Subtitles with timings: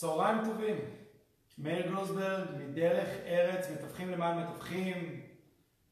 [0.00, 0.76] צהריים טובים,
[1.58, 5.20] מאיר גלוזברג מדרך ארץ, מתווכים למען מתווכים,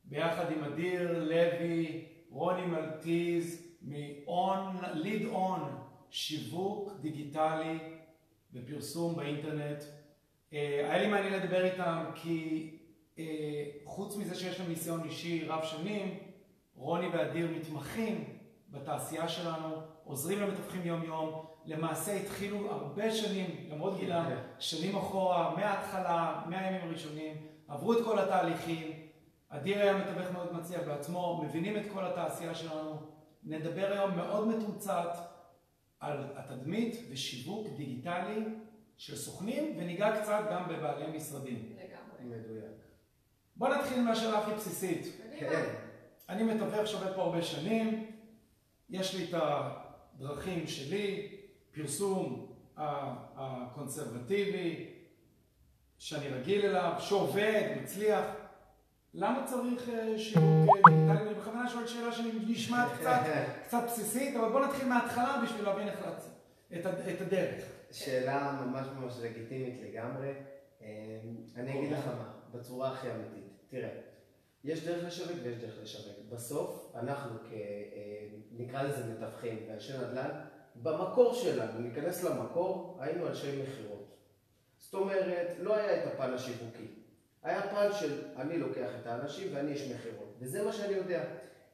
[0.05, 5.61] ביחד עם אדיר לוי, רוני מלטיז, מ-lead on,
[6.11, 7.79] שיווק דיגיטלי
[8.53, 9.83] ופרסום באינטרנט.
[10.53, 12.71] אה, היה לי מעניין לדבר איתם כי
[13.19, 13.25] אה,
[13.85, 16.19] חוץ מזה שיש להם ניסיון אישי רב שנים,
[16.75, 18.25] רוני ואדיר מתמחים
[18.71, 24.37] בתעשייה שלנו, עוזרים למתווכים יום יום, למעשה התחילו הרבה שנים, למרות גילם, כן.
[24.59, 27.37] שנים אחורה, מההתחלה, מהימים הראשונים,
[27.69, 28.93] עברו את כל התהליכים.
[29.49, 32.97] אדיר היה מתווך מאוד מצליח בעצמו, מבינים את כל התעשייה שלנו.
[33.45, 35.17] נדבר היום מאוד מתומצת
[36.01, 38.45] על התדמית ושיווק דיגיטלי
[38.97, 41.73] של סוכנים, וניגע קצת גם בבעלי משרדים.
[41.73, 42.39] לגמרי.
[42.39, 42.65] מדויק.
[43.57, 45.07] בוא נתחיל מהשאלה הכי בסיסית.
[45.39, 45.75] כן.
[46.29, 48.11] אני מתווך שעובד פה הרבה שנים,
[48.91, 51.39] יש לי את הדרכים שלי,
[51.73, 52.53] פרסום
[53.37, 54.95] הקונסרבטיבי,
[55.99, 58.25] שאני רגיל אליו, שעובד, מצליח.
[59.15, 61.29] למה צריך אה, שיווק אה, דיגיטלי?
[61.29, 63.21] אני בכוונה שואל שאלה שנשמעת קצת,
[63.65, 66.01] קצת בסיסית, אבל בוא נתחיל מההתחלה בשביל להבין איך
[66.73, 67.65] את, את הדרך.
[67.93, 70.33] שאלה ממש ממש לגיטימית לגמרי.
[70.83, 70.87] אה,
[71.57, 73.53] אני אגיד לך מה, בצורה הכי אמיתית.
[73.69, 73.91] תראה,
[74.65, 76.17] יש דרך לשווק ויש דרך לשווק.
[76.29, 77.53] בסוף, אנחנו כ...
[78.53, 80.31] נקרא לזה מתווכים ואנשי נדל"ן,
[80.83, 84.17] במקור שלנו, ניכנס למקור, היינו אנשי מכירות.
[84.79, 86.87] זאת אומרת, לא היה את הפן השיווקי.
[87.43, 90.37] היה פן של אני לוקח את האנשים ואני איש מכירות.
[90.41, 91.25] וזה מה שאני יודע.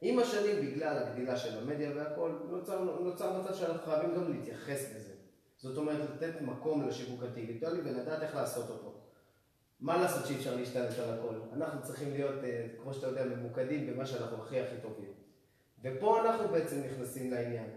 [0.01, 5.13] עם השנים, בגלל הגדילה של המדיה והכל, נוצר, נוצר מצב שאנחנו חייבים גם להתייחס לזה.
[5.57, 9.01] זאת אומרת, לתת מקום לשיווק הדיגיטלי ולדעת איך לעשות אותו.
[9.81, 11.35] מה לעשות שאי אפשר להשתלט על הכל?
[11.53, 15.13] אנחנו צריכים להיות, אה, כמו שאתה יודע, ממוקדים במה שאנחנו הכי הכי טובים.
[15.83, 17.71] ופה אנחנו בעצם נכנסים לעניין.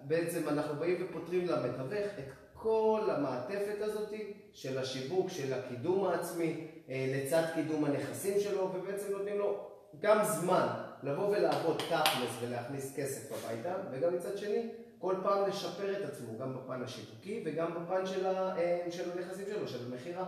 [0.00, 4.12] בעצם אנחנו באים ופותרים למתווך את כל המעטפת הזאת
[4.52, 9.68] של השיווק, של הקידום העצמי, אה, לצד קידום הנכסים שלו, ובעצם נותנים לו
[10.00, 10.66] גם זמן
[11.02, 14.68] לבוא ולעבוד תכלס ולהכניס כסף הביתה, וגם מצד שני,
[14.98, 19.44] כל פעם לשפר את עצמו, גם בפן השיווקי וגם בפן של, ה, אה, של הנכסים
[19.48, 20.26] שלו, של המכירה.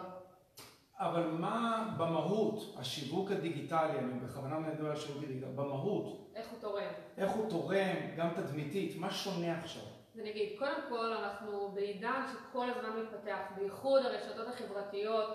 [1.01, 6.31] אבל מה במהות השיווק הדיגיטלי, אני בכוונה מדבר על שיווק דיגיטלי, במהות.
[6.35, 6.93] איך הוא תורם.
[7.17, 9.83] איך הוא תורם, גם תדמיתית, מה שונה עכשיו?
[10.15, 15.29] אז אני אגיד, קודם כל אנחנו בעידן שכל הזמן מתפתח, בייחוד הרשתות החברתיות,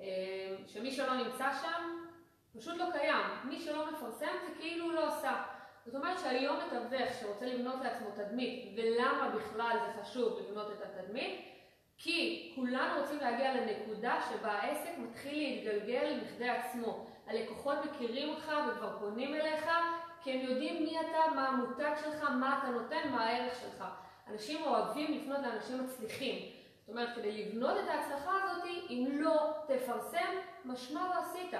[0.00, 0.06] אה,
[0.66, 1.82] שמי שלא נמצא שם,
[2.58, 3.26] פשוט לא קיים.
[3.44, 5.42] מי שלא מפרסם זה כאילו לא עושה.
[5.86, 11.57] זאת אומרת שהיום מתווך שרוצה לבנות לעצמו תדמית, ולמה בכלל זה חשוב לבנות את התדמית,
[11.98, 17.06] כי כולנו רוצים להגיע לנקודה שבה העסק מתחיל להתגלגל לכדי עצמו.
[17.26, 19.70] הלקוחות מכירים אותך וכבר פונים אליך,
[20.22, 23.84] כי הם יודעים מי אתה, מה המותג שלך, מה אתה נותן, מה הערך שלך.
[24.30, 26.52] אנשים אוהבים לפנות לאנשים מצליחים.
[26.80, 31.50] זאת אומרת, כדי לבנות את ההצלחה הזאת, אם לא תפרסם, משמע לא עשית.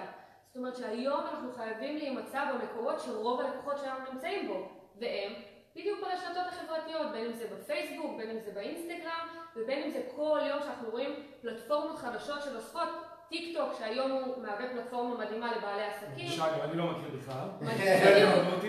[0.49, 4.69] זאת אומרת שהיום אנחנו חייבים להימצא במקורות שרוב הלקוחות שלנו נמצאים בו,
[5.01, 5.33] והם
[5.79, 10.41] בדיוק ברשתות החברתיות, בין אם זה בפייסבוק, בין אם זה באינסטגרם, ובין אם זה כל
[10.49, 11.11] יום שאנחנו רואים
[11.43, 12.89] פלטפורמות חדשות של אוספות,
[13.29, 16.29] טיק טוק, שהיום הוא מהווה פלטפורמה מדהימה לבעלי עסקים.
[16.29, 17.49] שי, אני לא מכיר בכלל.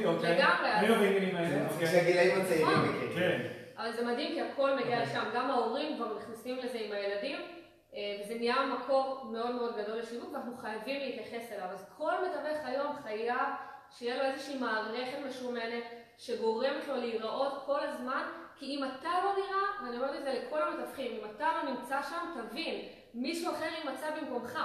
[0.05, 0.35] אוקיי.
[0.35, 0.71] לגמרי.
[0.71, 1.69] אני לא בעניינים האלה.
[1.79, 2.43] שהגילאים אוקיי.
[2.43, 3.09] הצעירים נכון.
[3.15, 3.41] כן.
[3.77, 7.37] אבל זה מדהים כי הכל מגיע לשם, גם ההורים כבר נכנסים לזה עם הילדים,
[7.93, 11.67] אה, וזה נהיה מקור מאוד מאוד גדול לשיווק ואנחנו חייבים להתייחס אליו.
[11.71, 13.47] אז כל מתווך היום חייב
[13.91, 15.83] שיהיה לו איזושהי מערכת משומנת
[16.19, 18.23] שגורמת לו להיראות כל הזמן,
[18.55, 22.01] כי אם אתה לא נראה, ואני אומרת את זה לכל המתווכים, אם אתה לא נמצא
[22.09, 24.59] שם, תבין, מישהו אחר יימצא במקומך.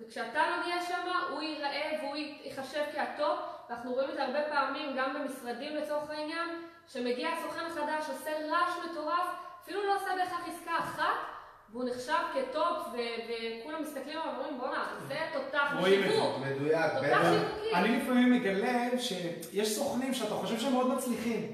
[0.00, 3.38] וכשאתה לא נהיה שם, הוא ייראה והוא ייחשב כהטופ,
[3.68, 6.48] ואנחנו רואים את זה הרבה פעמים, גם במשרדים לצורך העניין,
[6.88, 9.26] שמגיע סוכן חדש, עושה רעש מטורף,
[9.62, 11.33] אפילו לא עושה בהכרח עסקה אחת,
[11.74, 16.36] והוא נחשב כטופ, וכולם מסתכלים עליו ואומרים, בואנה, זה תותח בשיווק.
[16.40, 17.74] מדויק, תותח שיווקי.
[17.74, 21.52] אני לפעמים מגלה שיש סוכנים שאתה חושב שהם מאוד מצליחים.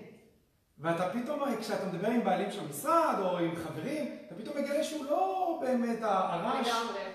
[0.79, 5.05] ואתה פתאום, כשאתה מדבר עם בעלים של המשרד או עם חברים, אתה פתאום מגלה שהוא
[5.05, 6.69] לא באמת הרעש.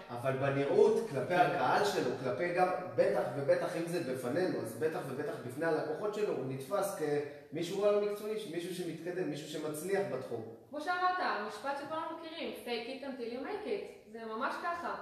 [0.09, 5.33] אבל בנראות, כלפי הקהל שלו, כלפי גם, בטח ובטח אם זה בפנינו, אז בטח ובטח
[5.47, 10.41] בפני הלקוחות שלו, הוא נתפס כמישהו רעיון מקצועי, מישהו שמתקדם, מישהו שמצליח בתחום.
[10.69, 14.11] כמו שאמרת, המשפט שכולנו מכירים, fake it until you make it.
[14.11, 14.95] זה ממש ככה.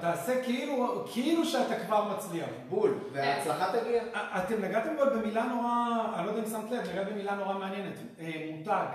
[0.00, 2.48] תעשה כאילו, כאילו שאתה כבר מצליח.
[2.68, 4.02] בול, וההצלחה תגיע.
[4.14, 5.72] אתם נגעתם בו במילה נורא,
[6.16, 8.86] אני לא יודע אם שמת לב, נגעת במילה נורא מעניינת, אה, מותג.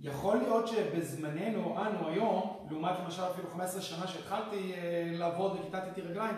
[0.00, 6.00] יכול להיות שבזמננו, אנו היום, לעומת למשל אפילו 15 שנה שהתחלתי אה, לעבוד וכיתתי איתי
[6.00, 6.36] רגליים,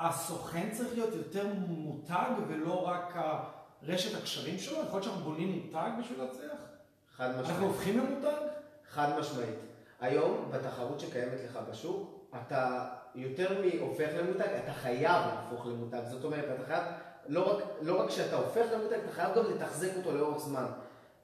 [0.00, 3.16] הסוכן צריך להיות יותר מותג ולא רק
[3.82, 4.76] רשת הקשרים שלו?
[4.76, 6.52] יכול להיות שאנחנו בונים מותג בשביל להצליח?
[7.16, 7.50] חד משמעית.
[7.50, 8.36] אנחנו הופכים למותג?
[8.88, 9.58] חד משמעית.
[10.00, 16.00] היום, בתחרות שקיימת לך בשוק, אתה יותר מהופך למותג, אתה חייב להפוך למותג.
[16.10, 16.84] זאת אומרת, אתה חייב,
[17.28, 20.66] לא רק, לא רק שאתה הופך למותג, אתה חייב גם לתחזק אותו לאורך זמן.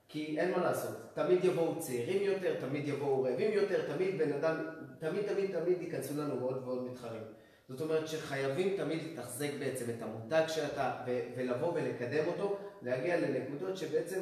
[0.08, 4.56] כי אין מה לעשות, תמיד יבואו צעירים יותר, תמיד יבואו רעבים יותר, תמיד בן אדם,
[4.98, 7.22] תמיד תמיד תמיד ייכנסו לנו עוד ועוד מתחרים.
[7.68, 13.76] זאת אומרת שחייבים תמיד לתחזק בעצם את המותג שאתה, ו- ולבוא ולקדם אותו, להגיע לנקודות
[13.76, 14.20] שבעצם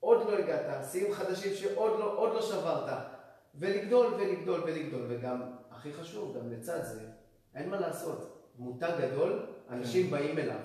[0.00, 2.98] עוד לא הגעת, שיאים חדשים שעוד לא, לא שברת,
[3.54, 7.00] ולגדול ולגדול ולגדול, וגם, הכי חשוב, גם לצד זה,
[7.54, 10.60] אין מה לעשות, מותג גדול, אנשים באים אליו,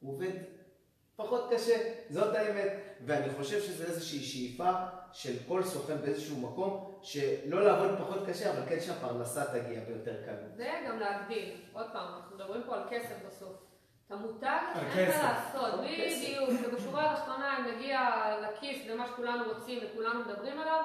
[0.00, 0.32] הוא עובד
[1.16, 1.76] פחות קשה,
[2.10, 2.72] זאת האמת,
[3.06, 4.72] ואני חושב שזו איזושהי שאיפה
[5.12, 10.36] של כל סוכן באיזשהו מקום, שלא לעבוד פחות קשה, אבל כן שהפרנסה תגיע ביותר קל.
[10.56, 11.60] וגם להגדיל.
[11.72, 13.56] עוד פעם, אנחנו מדברים פה על כסף בסוף.
[14.06, 15.08] את המותג, על אין.
[15.08, 15.80] מה לעשות.
[15.80, 18.00] בדיוק, ובשורה התחתונה, אם נגיע
[18.42, 20.84] לכיס ומה שכולנו רוצים וכולנו מדברים עליו,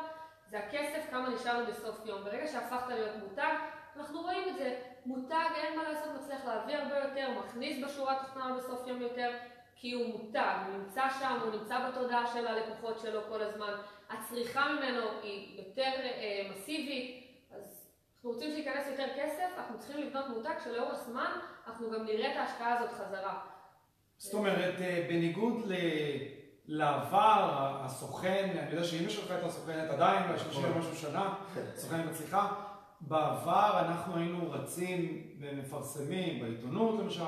[0.49, 2.23] זה הכסף, כמה נשאר לנו בסוף יום.
[2.23, 3.53] ברגע שהפכת להיות מותג,
[3.97, 4.75] אנחנו רואים את זה.
[5.05, 9.31] מותג, אין מה לעשות, מצליח להביא הרבה יותר, מכניס בשורה התחתונה בסוף יום יותר,
[9.75, 13.73] כי הוא מותג, הוא נמצא שם, הוא נמצא בתודעה של הלקוחות שלו כל הזמן.
[14.09, 20.25] הצריכה ממנו היא יותר אה, מסיבית, אז אנחנו רוצים שייכנס יותר כסף, אנחנו צריכים לבנות
[20.29, 21.31] מותג שלאורך זמן
[21.67, 23.39] אנחנו גם נראה את ההשקעה הזאת חזרה.
[24.17, 25.73] זאת אומרת, אה, בניגוד ל-
[26.65, 27.47] לעבר,
[27.85, 31.33] הסוכן, אני יודע שאימא שלך הייתה סוכנת עדיין, ב-30 ומשהו שנה,
[31.75, 32.53] סוכנת מצליחה.
[33.01, 37.23] בעבר אנחנו היינו רצים ומפרסמים בעיתונות למשל,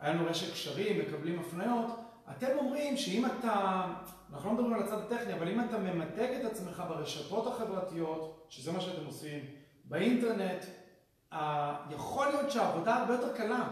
[0.00, 1.86] היה לנו רשת קשרים, מקבלים הפניות.
[2.30, 3.84] אתם אומרים שאם אתה,
[4.32, 8.72] אנחנו לא מדברים על הצד הטכני, אבל אם אתה ממתג את עצמך ברשתות החברתיות, שזה
[8.72, 9.44] מה שאתם עושים,
[9.84, 10.64] באינטרנט,
[11.32, 13.68] אה, יכול להיות שהעבודה הרבה יותר קלה.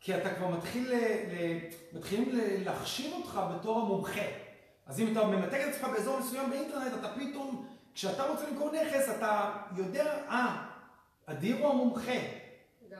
[0.00, 1.58] כי אתה כבר מתחיל, ל, ל,
[1.92, 4.26] מתחילים ל- להחשיב אותך בתור המומחה.
[4.86, 9.08] אז אם אתה ממתג את עצמך באזור מסוים באינטרנט, אתה פתאום, כשאתה רוצה למכור נכס,
[9.16, 10.66] אתה יודע, אה,
[11.26, 12.12] אדיר הוא המומחה.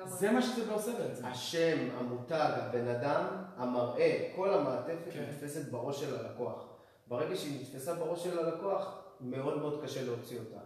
[0.05, 1.27] זה מה שזה עושה בעצם.
[1.27, 3.25] השם, המותג, הבן אדם,
[3.57, 5.23] המראה, כל המעטפת כן.
[5.23, 6.67] נתפסת בראש של הלקוח.
[7.07, 10.59] ברגע שהיא נתפסה בראש של הלקוח, מאוד מאוד קשה להוציא אותה.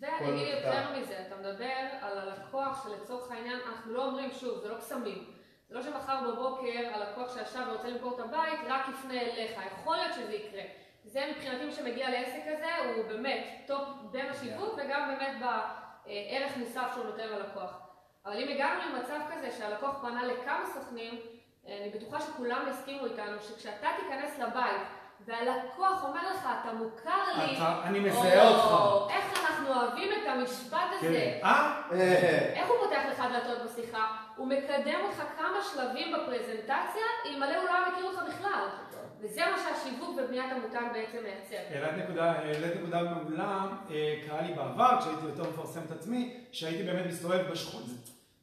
[0.00, 0.54] ואני אגיד.
[0.54, 5.24] יותר מזה, אתה מדבר על הלקוח שלצורך העניין, אנחנו לא אומרים שוב, זה לא קסמים.
[5.68, 10.14] זה לא שמחר בבוקר הלקוח שישב ורוצה למכור את הבית רק יפנה אליך, יכול להיות
[10.14, 10.62] שזה יקרה.
[11.04, 16.90] זה מבחינתי מי שמגיע לעסק הזה, הוא באמת top בין השיווק וגם באמת בערך מוסף
[16.94, 17.87] שהוא נותן ללקוח.
[18.26, 21.14] אבל אם הגענו למצב כזה שהלקוח פנה לכמה סוכנים,
[21.66, 24.82] אה, אני בטוחה שכולם יסכימו איתנו שכשאתה תיכנס לבית
[25.26, 28.70] והלקוח אומר לך, אתה מוכר לי, אתה, אני מזהה אותך.
[28.70, 31.08] או, איך אנחנו אוהבים את המשפט הזה.
[31.08, 31.46] כן.
[31.46, 31.80] אה?
[32.54, 34.06] איך הוא פותח לך דלתות בשיחה?
[34.36, 38.64] הוא מקדם אותך כמה שלבים בפרזנטציה, אלמלא הוא לא היה מכיר אותך בכלל.
[39.20, 41.74] וזה מה שהשיווק ובניית המותג בעצם מייצר.
[41.74, 46.82] העלית נקודה, העלית נקודה מעולה, אה, קרה לי בעבר, כשהייתי יותר מפרסם את עצמי, שהייתי
[46.82, 47.96] באמת מסתובב בשכונה, זה,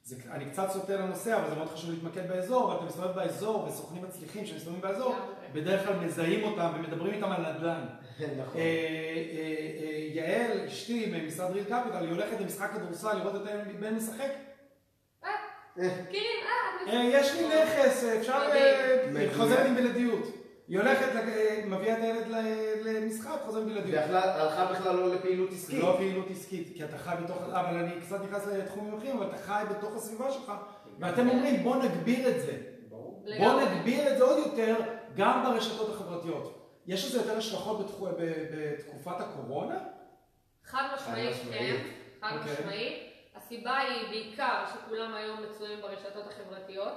[0.04, 4.04] זה, אני קצת סוטה לנושא, אבל זה מאוד חשוב להתמקד באזור, ואתה מסתובב באזור, וסוכנים
[4.04, 5.16] מצליחים שמסתובבים באזור.
[5.54, 7.86] בדרך כלל מזהים אותם ומדברים איתם על נדל"ן.
[8.20, 8.58] נכון.
[8.58, 13.42] אה, אה, אה, יעל, אשתי ממשרד ריל קפיטל, היא הולכת למשחק כדורסל לראות את
[13.80, 14.30] בן משחק.
[15.24, 15.90] אה,
[16.88, 18.34] אה, יש לי נכס, אה, אפשר...
[18.54, 20.45] אה, חוזרת עם בלעדיות.
[20.68, 24.04] היא הולכת, אה, מביאה את הילד ל- למשחק, חוזרת בלעדיות.
[24.10, 25.80] והלכה הלכה בכלל לא לפעילות עסקית.
[25.84, 29.38] לא פעילות עסקית, כי אתה חי בתוך, אבל אני קצת נכנס לתחומים אחרים, אבל אתה
[29.38, 30.52] חי בתוך הסביבה שלך,
[31.00, 32.58] ואתם אומרים בוא נגביר את זה.
[32.90, 33.62] בוא.
[33.62, 34.76] נגביר את זה עוד יותר
[35.16, 36.52] גם ברשתות החברתיות.
[36.88, 39.78] יש לזה יותר השלכות בתקופת הקורונה?
[40.66, 41.76] חד משמעית, כן.
[42.22, 42.54] חד אוקיי.
[42.54, 43.04] משמעית.
[43.36, 46.94] הסיבה היא בעיקר שכולם היום מצויים ברשתות החברתיות,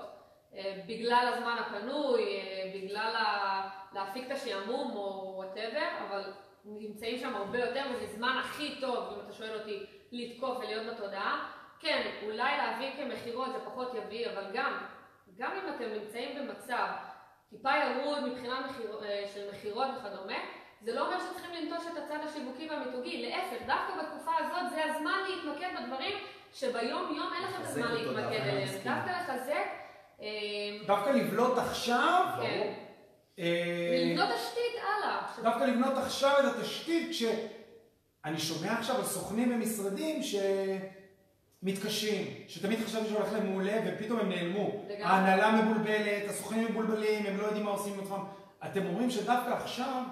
[0.86, 6.32] בגלל הזמן הפנוי, אה, בגלל ה- להפיק את השעמום או וואטאבר, אבל
[6.64, 9.78] נמצאים שם הרבה יותר, וזה זמן הכי טוב, אם אתה שואל אותי,
[10.12, 11.50] לתקוף ולהיות בתודעה.
[11.80, 14.72] כן, אולי להביא כמכירות זה פחות יביא, אבל גם,
[15.38, 16.86] גם אם אתם נמצאים במצב
[17.50, 20.38] טיפה ירוד מבחינת מחיר, אה, של מכירות וכדומה,
[20.80, 25.18] זה לא אומר שצריכים לנטוש את הצד השיווקי והמיתוגי, להפך, דווקא בתקופה הזאת זה הזמן
[25.28, 26.16] להתמקד בדברים
[26.54, 28.68] שביום יום אין לכם את הזמן להתמקד אליהם.
[28.84, 29.87] דווקא לחזק, אה,
[30.86, 32.72] דווקא לבלוט עכשיו, כן,
[33.38, 35.20] אה, ולבנות תשתית הלאה.
[35.42, 40.20] דווקא לבנות עכשיו את התשתית, כשאני שומע עכשיו על סוכנים ומשרדים
[41.62, 44.84] שמתקשים, שתמיד חשבתי שהולך להם מעולה ופתאום הם נעלמו.
[44.88, 45.04] לגמרי.
[45.04, 48.24] ההנהלה מבולבלת, הסוכנים מבולבלים, הם לא יודעים מה עושים עם עצמם.
[48.64, 50.02] אתם אומרים שדווקא עכשיו,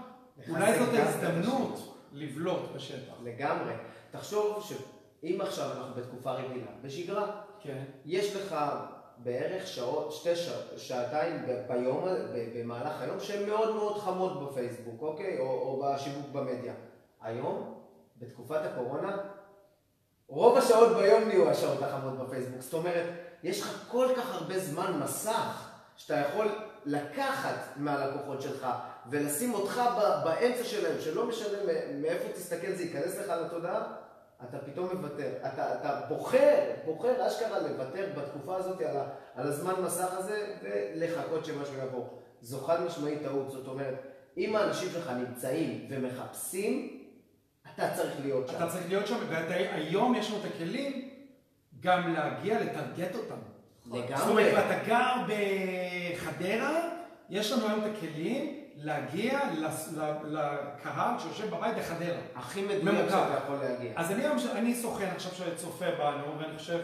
[0.48, 1.92] אולי זאת ההזדמנות.
[2.12, 3.12] לבלוט בשטח.
[3.24, 3.72] לגמרי.
[4.10, 7.84] תחשוב שאם עכשיו אנחנו בתקופה רגילה, בשגרה, כן.
[8.06, 8.56] יש לך
[9.18, 12.04] בערך שעות, שתי שעות, שעתיים ביום,
[12.54, 15.38] במהלך היום, שהן מאוד מאוד חמות בפייסבוק, אוקיי?
[15.38, 16.74] או, או בשיווק במדיה.
[17.22, 17.74] היום,
[18.18, 19.16] בתקופת הקורונה,
[20.28, 22.60] רוב השעות ביום נהיו השעות החמות בפייסבוק.
[22.60, 23.06] זאת אומרת,
[23.42, 26.48] יש לך כל כך הרבה זמן מסך, שאתה יכול
[26.84, 28.66] לקחת מהלקוחות שלך
[29.10, 29.82] ולשים אותך
[30.24, 31.58] באמצע שלהם, שלא משנה
[32.00, 33.82] מאיפה תסתכל, זה ייכנס לך לתודעה,
[34.44, 35.32] אתה פתאום מוותר.
[35.46, 41.44] אתה, אתה בוחר, בוחר אשכרה לוותר בתקופה הזאת על, ה, על הזמן מסך הזה ולחכות
[41.44, 42.04] שמשהו יבוא.
[42.40, 43.50] זו חד משמעית טעות.
[43.50, 43.94] זאת אומרת,
[44.36, 47.02] אם האנשים שלך נמצאים ומחפשים,
[47.74, 48.56] אתה צריך להיות שם.
[48.56, 51.10] אתה צריך להיות שם, והיום יש לנו את הכלים
[51.80, 53.36] גם להגיע לטרגט אותם.
[53.86, 54.16] לגמרי.
[54.16, 56.88] זאת אומרת, ואתה גר בחדרה,
[57.30, 59.40] יש לנו היום את הכלים להגיע
[60.24, 62.18] לקהל שיושב בבית בחדרה.
[62.34, 63.92] הכי מדויק שאתה יכול להגיע.
[63.96, 66.80] אז אני, אני סוכן עכשיו שצופה בנו, ואני חושב,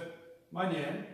[0.53, 1.05] מעניין,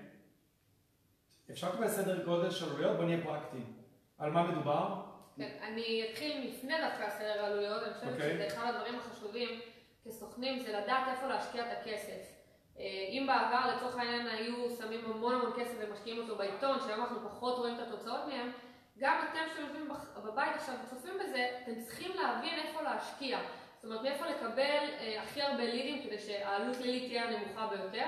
[1.51, 2.97] אפשר לקבל סדר גודל של עלויות?
[2.97, 3.73] בוא נהיה פרקטיים.
[4.19, 4.95] על מה מדובר?
[5.37, 8.13] כן, אני אתחיל לפני דווקא סדר העלויות, אני חושבת okay.
[8.13, 8.35] אוקיי.
[8.35, 9.61] שזה אחד הדברים החשובים
[10.05, 12.39] כסוכנים, זה לדעת איפה להשקיע את הכסף.
[12.79, 17.29] אה, אם בעבר לצורך העניין היו שמים המון המון כסף ומשקיעים אותו בעיתון, שהיום אנחנו
[17.29, 18.53] פחות רואים את התוצאות מהם,
[18.99, 19.89] גם אתם שיושבים
[20.25, 23.39] בבית עכשיו וצופים בזה, אתם צריכים להבין איפה להשקיע.
[23.77, 28.07] זאת אומרת, מאיפה לקבל אה, הכי הרבה לידים כדי שהעלות לליד תהיה הנמוכה ביותר.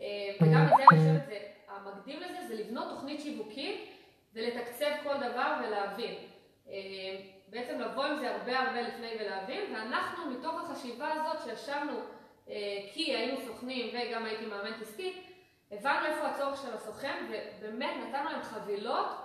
[0.00, 0.06] אה,
[0.40, 1.28] וגם את זה אני חושבת,
[1.68, 3.90] המקדים לזה זה לבנות תוכנית שיווקית
[4.34, 6.14] ולתקצב כל דבר ולהבין.
[6.68, 6.72] אה,
[7.48, 12.00] בעצם לבוא עם זה הרבה הרבה לפני ולהבין, ואנחנו מתוך החשיבה הזאת שישבנו,
[12.48, 12.54] אה,
[12.92, 15.30] כי היינו סוכנים וגם הייתי מאמנת עסקית,
[15.70, 19.23] הבנו איפה הצורך של הסוכן, ובאמת נתנו להם חבילות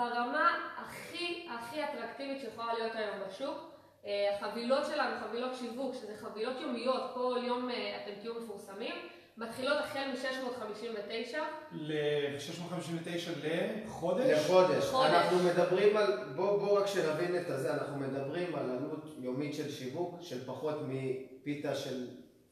[0.00, 3.70] ברמה הכי הכי אטרקטיבית שיכולה להיות היום בשוק.
[4.06, 7.68] אה, החבילות שלנו, חבילות שיווק, שזה חבילות יומיות, כל יום
[8.04, 8.94] אתם תהיו מפורסמים.
[9.36, 11.38] מתחילות החל מ-659.
[11.72, 14.30] ל-659 לחודש?
[14.30, 14.84] לחודש.
[14.84, 15.10] חודש.
[15.10, 19.70] אנחנו מדברים על, בואו בוא רק שנבין את הזה, אנחנו מדברים על עלות יומית של
[19.70, 22.06] שיווק של פחות מפיתה של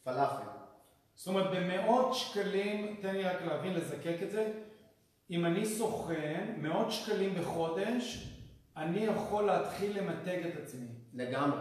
[0.04, 0.48] פלאפל.
[1.14, 4.52] זאת אומרת, במאות שקלים, תן לי רק להבין, לזקק את זה,
[5.30, 8.28] אם אני סוכן, מאות שקלים בחודש,
[8.76, 10.86] אני יכול להתחיל למתג את עצמי.
[11.14, 11.60] לגמרי.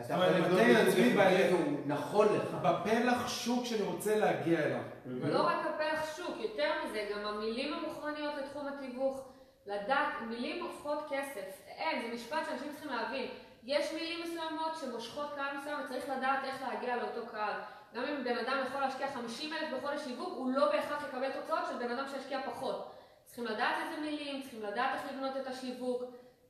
[0.00, 2.54] אתה יכול לבנות עצמי והוא נכון לך.
[2.62, 4.82] בפלח שוק שאני רוצה להגיע אליו.
[5.06, 9.28] לא רק הפלח שוק, יותר מזה, גם המילים המוכרניות לתחום התיווך.
[9.66, 11.62] לדעת, מילים הופכות כסף.
[11.66, 13.28] אין, זה משפט שאנשים צריכים להבין.
[13.64, 17.60] יש מילים מסוימות שמושכות קהל מסוים וצריך לדעת איך להגיע לאותו קהל.
[17.94, 21.66] גם אם בן אדם יכול להשקיע 50 אלף בחודש שיווק, הוא לא בהכרח יקבל תוצאות
[21.68, 22.94] של בן אדם שהשקיע פחות.
[23.24, 26.02] צריכים לדעת איזה מילים, צריכים לדעת איך לבנות את השיווק.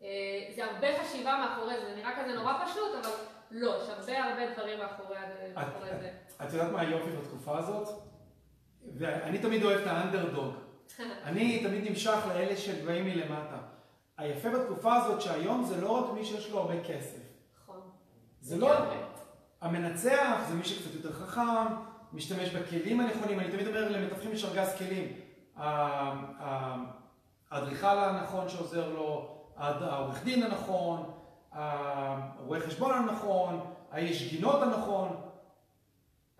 [0.02, 0.08] אה,
[0.54, 3.10] זה הרבה חשיבה מאחורי זה, זה נראה כזה נורא פשוט, אבל
[3.50, 5.16] לא, יש הרבה הרבה דברים מאחורי
[6.00, 6.10] זה.
[6.44, 7.88] את יודעת מה היופי בתקופה הזאת?
[8.94, 10.54] ואני תמיד אוהב את האנדרדוג.
[11.24, 13.58] אני תמיד נמשך לאלה שבאים מלמטה.
[14.16, 17.18] היפה בתקופה הזאת שהיום זה לא רק מי שיש לו הרבה כסף.
[17.62, 17.80] נכון.
[18.40, 18.68] זה לא...
[19.60, 21.74] המנצח זה מי שקצת יותר חכם,
[22.12, 23.40] משתמש בכלים הנכונים.
[23.40, 25.12] אני תמיד אומר למתווכים יש ארגז כלים.
[27.50, 31.10] האדריכל הנכון שעוזר לו, העורך דין הנכון,
[31.52, 33.60] הרואה חשבון הנכון,
[33.92, 35.20] האיש גינות הנכון,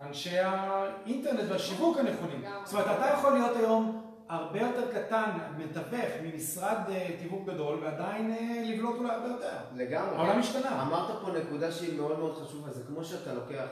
[0.01, 2.43] אנשי האינטרנט והשיווק הנכונים.
[2.63, 4.00] זאת אומרת, אתה יכול להיות היום
[4.31, 9.57] הרבה יותר קטן, מתווך, ממשרד אה, תיווך גדול, ועדיין אה, לבלוט אולי הרבה יותר.
[9.75, 10.15] לגמרי.
[10.15, 10.83] העולם השתנה.
[10.83, 13.67] אמרת פה נקודה שהיא מאוד מאוד חשובה, זה כמו שאתה לוקח,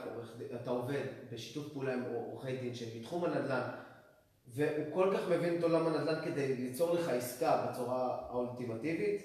[0.62, 1.02] אתה עובד
[1.32, 3.60] בשיתוף פעולה עם עורכי דין שבתחום הנדל"ן,
[4.48, 9.22] והוא כל כך מבין את עולם הנדל"ן כדי ליצור לך עסקה בצורה האולטימטיבית,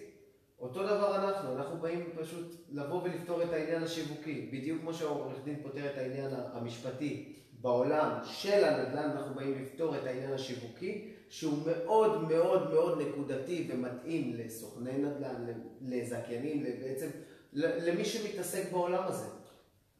[0.59, 5.59] אותו דבר אנחנו, אנחנו באים פשוט לבוא ולפתור את העניין השיווקי, בדיוק כמו שהעורך דין
[5.63, 12.27] פותר את העניין המשפטי בעולם של הנדל"ן, אנחנו באים לפתור את העניין השיווקי, שהוא מאוד
[12.31, 15.45] מאוד מאוד נקודתי ומתאים לסוכני נדל"ן,
[15.81, 17.07] לזכיינים, בעצם
[17.53, 19.27] למי שמתעסק בעולם הזה.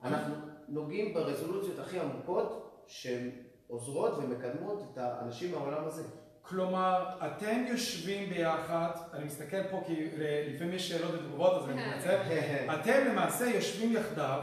[0.04, 0.36] אנחנו
[0.68, 6.04] נוגעים ברזולוציות הכי עמוקות שעוזרות ומקדמות את האנשים מהעולם הזה.
[6.42, 10.08] כלומר, אתם יושבים ביחד, אני מסתכל פה כי
[10.54, 12.18] לפעמים יש שאלות ותגובות אז אני מתנצל,
[12.82, 14.42] אתם למעשה יושבים יחדיו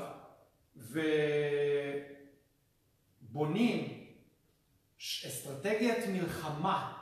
[3.30, 4.01] ובונים
[5.02, 6.92] אסטרטגיית מלחמה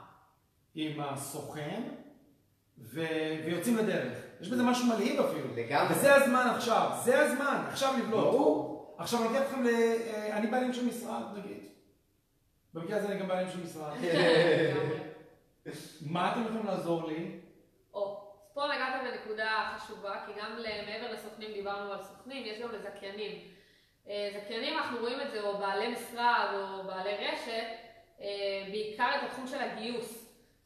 [0.75, 1.81] עם הסוכן
[2.77, 3.01] ו...
[3.45, 4.17] ויוצאים לדרך.
[4.41, 5.55] יש בזה משהו מלהיב אפילו.
[5.55, 5.95] לגמרי.
[5.95, 8.23] וזה הזמן עכשיו, זה הזמן, עכשיו לבלוט.
[8.23, 8.95] ברור.
[8.97, 9.67] עכשיו אני אגיד לכם, ל...
[9.67, 11.65] אה, אני בעלים של משרד נגיד.
[12.73, 13.91] במקרה הזה אני גם בעלים של משרד.
[16.11, 17.39] מה אתם יכולים לעזור לי?
[17.93, 23.41] או, פה נגעת בנקודה חשובה, כי גם מעבר לסוכנים דיברנו על סוכנים, יש גם לזכיינים.
[24.09, 27.80] אה, זכיינים, אנחנו רואים את זה, או בעלי משרד, או בעלי רשת,
[28.71, 30.21] בעיקר את התחום של הגיוס.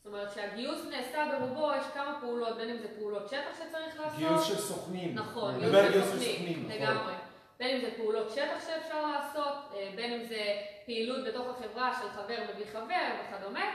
[0.05, 4.17] זאת אומרת שהגיוס נעשה ברובו, יש כמה פעולות, בין אם זה פעולות שטח שצריך לעשות.
[4.17, 5.15] גיוס של סוכנים.
[5.15, 5.75] נכון, גיוס
[6.11, 6.81] של סוכנים, נכון.
[6.81, 7.13] לגמרי.
[7.59, 10.41] בין אם זה פעולות שטח שאפשר לעשות, אה, בין אם זה
[10.85, 13.65] פעילות בתוך החברה של חבר מביא חבר וכדומה,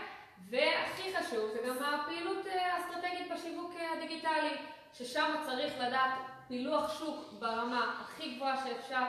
[0.51, 4.57] והכי חשוב זה גם הפעילות אה, האסטרטגית בשיווק הדיגיטלי,
[4.93, 6.11] ששם צריך לדעת
[6.49, 9.05] פילוח שוק ברמה הכי גבוהה שאפשר.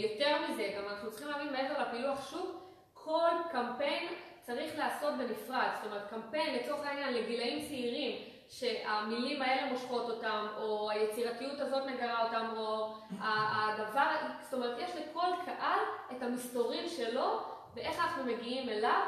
[0.00, 2.69] יותר מזה, גם אנחנו צריכים להבין מעבר לפילוח שוק,
[3.04, 4.08] כל קמפיין
[4.42, 10.90] צריך לעשות בנפרד, זאת אומרת קמפיין לצורך העניין לגילאים צעירים שהמילים האלה מושכות אותם, או
[10.90, 15.80] היצירתיות הזאת מגרה אותם, או הדבר, זאת אומרת יש לכל קהל
[16.12, 17.40] את המסתורים שלו
[17.74, 19.02] ואיך אנחנו מגיעים אליו,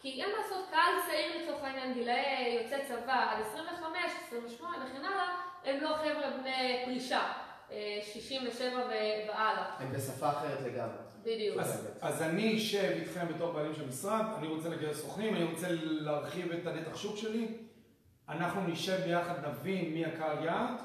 [0.00, 5.28] כי אין לעשות קהל צעיר לצורך העניין, גילאי יוצא צבא עד 25, 28 וכן הלאה,
[5.64, 7.32] הם לא חבר'ה בני פרישה.
[8.02, 9.76] 67 והלאה.
[9.78, 11.07] הם בשפה אחרת לגמרי.
[11.28, 11.58] בדיוק.
[11.58, 15.66] אז, אז אני אשב איתכם בתור בעלים של משרד, אני רוצה לגייס סוכנים, אני רוצה
[15.80, 17.48] להרחיב את הנתח שוק שלי,
[18.28, 20.80] אנחנו נשב ביחד, נבין מי הקהל יעד,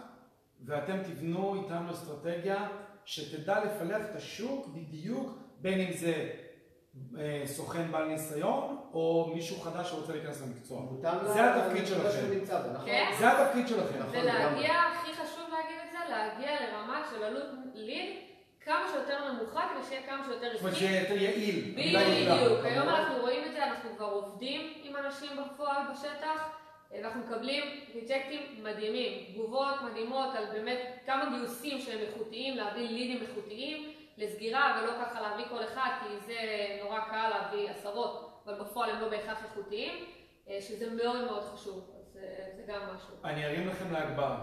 [0.65, 2.67] ואתם תבנו איתנו אסטרטגיה
[3.05, 6.29] שתדע לפלח את השוק בדיוק, בין אם זה
[7.17, 10.81] אה, סוכן בעל ניסיון, או מישהו חדש שרוצה להיכנס למקצוע.
[11.25, 12.45] זה התפקיד שלכם.
[12.85, 13.11] כן?
[13.19, 13.99] זה התפקיד שלכם.
[14.11, 18.32] ולהגיע, הכי חשוב להגיד את זה, להגיע לרמה של עלות ליד
[18.65, 20.57] כמה שיותר נמוכה, כדי שיהיה כמה שיותר רווחי.
[20.57, 21.73] זאת אומרת שיהיה יותר יעיל.
[21.75, 22.65] בדיוק.
[22.65, 26.49] היום אנחנו רואים את זה, אנחנו כבר עובדים עם אנשים בפועל בשטח.
[26.93, 27.63] ואנחנו מקבלים
[27.95, 34.91] ריג'קטים מדהימים, תגובות מדהימות על באמת כמה גיוסים שהם איכותיים, להביא לידים איכותיים לסגירה ולא
[35.05, 36.37] ככה להביא כל אחד כי זה
[36.83, 40.05] נורא קל להביא עשרות, אבל בפועל הם לא בהכרח איכותיים,
[40.49, 43.15] אה, שזה מאוד מאוד חשוב, אז אה, זה גם משהו.
[43.23, 44.35] אני ארים לכם להגבר.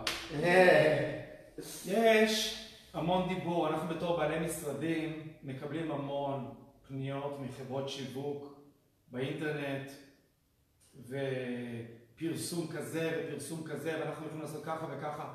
[1.86, 6.54] יש המון דיבור, אנחנו בתור בעלי משרדים מקבלים המון
[6.88, 8.60] פניות מחברות שיווק
[9.08, 9.90] באינטרנט
[11.08, 15.34] ופרסום כזה ופרסום כזה ואנחנו יכולים לעשות ככה וככה.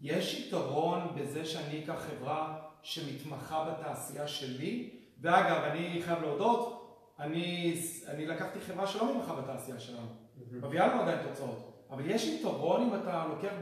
[0.00, 6.80] יש יתרון בזה שאני אקח חברה שמתמחה בתעשייה שלי, ואגב, אני חייב להודות,
[7.20, 7.74] אני,
[8.06, 10.08] אני לקחתי חברה שלא מתמחה בתעשייה שלנו,
[10.50, 11.73] מביאה לנו עדיין תוצאות.
[11.90, 13.52] אבל יש יתרון אם אתה לוקח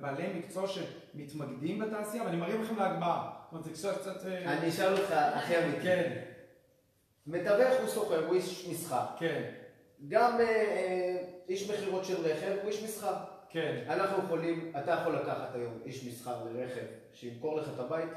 [0.00, 3.30] בעלי מקצוע שמתמקדים בתעשייה, ואני מרים לכם להגבהה.
[3.44, 4.26] זאת אומרת, זה קצת...
[4.26, 5.82] אה, אני אשאל אותך הכי אמיתי.
[5.82, 6.22] כן.
[7.26, 9.04] מתווך הוא סוחר, הוא איש מסחר.
[9.18, 9.50] כן.
[10.08, 13.14] גם אה, אה, איש מכירות של רכב הוא איש מסחר.
[13.48, 13.84] כן.
[13.88, 18.10] אנחנו יכולים, אתה יכול לקחת היום איש מסחר לרכב שימכור לך את הבית.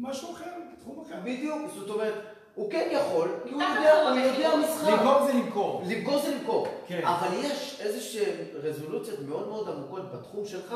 [0.00, 1.20] משהו אחר, תחום אחר.
[1.24, 2.39] בדיוק, זאת אומרת...
[2.54, 4.90] הוא כן יכול, כי הוא יודע, הוא יודע מסחר.
[4.90, 5.84] למכור זה למכור.
[5.86, 6.66] למכור זה למכור.
[6.86, 7.00] כן.
[7.04, 10.74] אבל יש איזה שהן רזולוציות מאוד מאוד עמוקות בתחום שלך,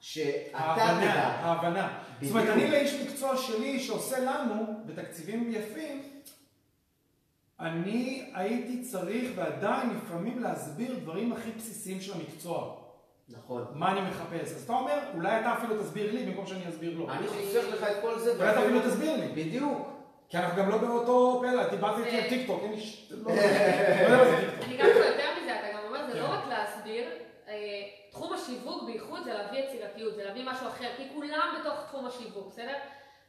[0.00, 1.12] שאתה תדע.
[1.22, 1.98] ההבנה.
[2.22, 4.54] זאת אומרת, אני לאיש מקצוע שלי שעושה לנו,
[4.86, 6.02] בתקציבים יפים,
[7.60, 12.74] אני הייתי צריך ועדיין לפעמים להסביר דברים הכי בסיסיים של המקצוע.
[13.28, 13.64] נכון.
[13.74, 14.52] מה אני מחפש.
[14.52, 17.10] אז אתה אומר, אולי אתה אפילו תסביר לי במקום שאני אסביר לו.
[17.10, 18.34] אני חוסך לך את כל זה.
[18.36, 19.28] אולי אתה אפילו תסביר לי.
[19.28, 19.91] בדיוק.
[20.32, 23.12] כי אנחנו גם לא באותו פלא, דיברת איתי על טיק טוק, אין לי ש...
[23.12, 24.64] לא יודע מה זה טיק טוק.
[24.64, 27.08] אני גם יותר מזה, אתה גם אומר, זה לא רק להסביר,
[27.48, 27.54] אה,
[28.10, 32.46] תחום השיווק בייחוד זה להביא יצירתיות, זה להביא משהו אחר, כי כולם בתוך תחום השיווק,
[32.46, 32.74] בסדר?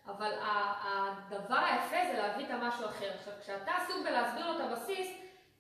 [0.07, 3.09] אבל הדבר היפה זה להביא את המשהו אחר.
[3.19, 5.07] עכשיו, כשאתה עסוק בלהסביר לו את הבסיס,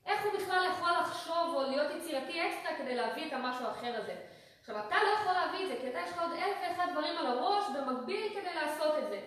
[0.05, 4.15] איך הוא בכלל יכול לחשוב או להיות יצירתי אקסטרה כדי להביא את המשהו האחר הזה.
[4.61, 7.17] עכשיו, אתה לא יכול להביא את זה, כי אתה יש לך עוד אלף ואחד דברים
[7.17, 9.19] על הראש במקביל כדי לעשות את זה.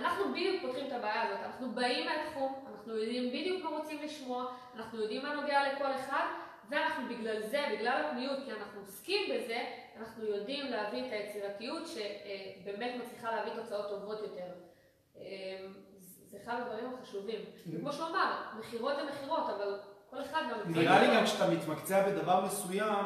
[0.00, 4.44] אנחנו בדיוק פותחים את הבעיה הזאת, אנחנו באים מהתחום, אנחנו יודעים בדיוק מה רוצים לשמוע,
[4.76, 6.26] אנחנו יודעים מה נוגע לכל אחד,
[6.70, 9.64] ואנחנו בגלל זה, בגלל הפניות, כי אנחנו עוסקים בזה,
[9.96, 14.52] אנחנו יודעים להביא את היצירתיות שבאמת מצליחה להביא תוצאות טובות יותר.
[15.16, 15.22] אמ,
[16.26, 17.40] זה אחד הדברים החשובים.
[17.80, 20.72] כמו שהוא אמר, מכירות זה מכירות, אבל כל אחד גם...
[20.72, 23.04] נראה לי גם כשאתה מתמקצע בדבר מסוים,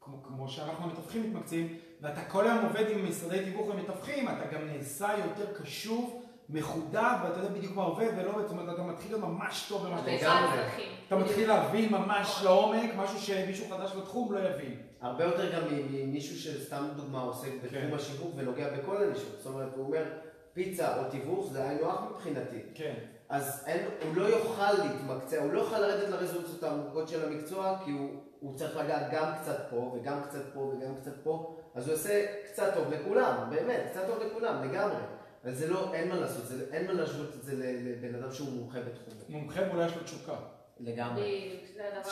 [0.00, 4.60] כמו, כמו שאנחנו המתווכים מתמקצעים, ואתה כל היום עובד עם משרדי תיווך ומתווכים, אתה גם
[4.66, 9.12] נעשה יותר קשוב, מחודד, ואתה יודע בדיוק מה עובד ולא עובד, זאת אומרת, אתה מתחיל
[9.12, 10.68] להיות ממש טוב במה שאתה עושה.
[11.06, 14.76] אתה מתחיל להבין ממש לעומק, משהו שמישהו חדש בתחום לא יבין.
[15.00, 17.94] הרבה יותר גם ממישהו שסתם דוגמה עוסק בתחום כן.
[17.94, 19.36] השיווק ונוגע בכל הנישות.
[19.38, 20.04] זאת אומרת, הוא אומר,
[20.52, 22.58] פיצה או תיווך זה היינו הך מבחינתי.
[22.74, 22.94] כן.
[23.28, 27.90] אז אין, הוא לא יוכל להתמקצע, הוא לא יוכל לרדת לרזולוציות העמוקות של המקצוע, כי
[27.90, 28.10] הוא,
[28.40, 32.26] הוא צריך לגעת גם קצת פה, וגם קצת פה, וגם קצת פה, אז הוא עושה
[32.46, 35.02] קצת טוב לכולם, באמת, קצת טוב לכולם, לגמרי.
[35.44, 38.52] אבל זה לא, אין מה לעשות, זה, אין מה להשוות את זה לבן אדם שהוא
[38.52, 39.14] מומחה בתחום.
[39.28, 40.34] מומחה ואולי יש לו תשוקה.
[40.80, 41.56] לגמרי.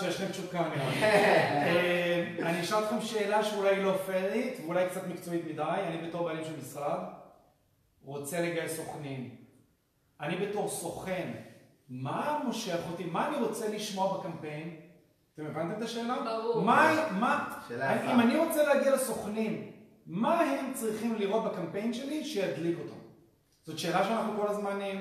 [0.00, 0.90] שיש להם תשוקה נראה
[2.36, 2.42] לי.
[2.42, 5.62] אני אשאל אתכם שאלה שאולי לא פיירית, ואולי קצת מקצועית מדי.
[5.62, 6.98] אני בתור בעלים של משרד,
[8.04, 9.36] רוצה לגייס סוכנים.
[10.20, 11.32] אני בתור סוכן,
[11.88, 13.04] מה מושך אותי?
[13.04, 14.80] מה אני רוצה לשמוע בקמפיין?
[15.38, 16.16] אתם הבנתם את השאלה?
[16.24, 16.62] ברור.
[16.62, 19.70] מה, מה, אם אני רוצה להגיע לסוכנים,
[20.06, 22.98] מה הם צריכים לראות בקמפיין שלי שידליק אותם?
[23.62, 24.94] זאת שאלה שאנחנו כל הזמן, אה,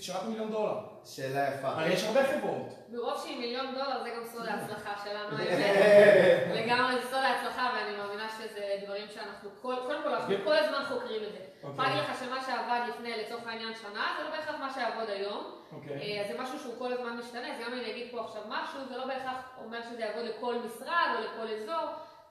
[0.00, 0.78] שאלת מיליון דולר.
[1.04, 1.68] שאלה יפה.
[1.68, 2.66] הרי יש הרבה חברות.
[2.88, 6.64] מרוב שהיא מיליון דולר זה גם סוד ההצלחה שלנו, האמת.
[6.64, 10.84] לגמרי זה סוד ההצלחה ואני מאמינה שזה דברים שאנחנו, כל- קודם כל אנחנו כל הזמן
[10.88, 11.38] חוקרים את זה.
[11.64, 15.10] אני יכולה להגיד לך שמה שעבד לפני לצורך העניין שנה, זה לא בהכרח מה שיעבוד
[15.10, 15.54] היום.
[15.72, 16.16] אוקיי.
[16.18, 18.42] אה, אז זה משהו שהוא כל הזמן משתנה, אז גם אם אני אגיד פה עכשיו
[18.48, 19.34] משהו, זה לא בהכרח
[19.64, 21.86] אומר שזה יעבוד לכל משרד או לכל אזור,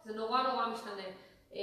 [0.05, 1.03] זה נורא נורא משתנה.
[1.55, 1.59] אה,